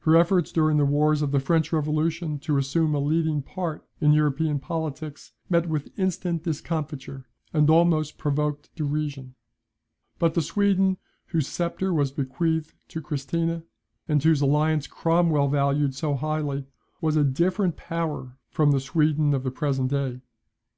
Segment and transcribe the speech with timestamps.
[0.00, 4.12] Her efforts during the wars of the French revolution to assume a leading part in
[4.12, 9.36] European politics, met with instant discomfiture, and almost provoked derision.
[10.18, 10.98] But the Sweden,
[11.28, 13.64] whose sceptre was bequeathed to Christina,
[14.06, 16.66] and whose alliance Cromwell valued so highly,
[17.00, 20.20] was a different power from the Sweden of the present day.